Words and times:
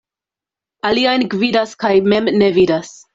Aliajn 0.89 1.25
gvidas 1.33 1.75
kaj 1.85 1.91
mem 2.09 2.31
ne 2.43 2.49
vidas. 2.57 2.91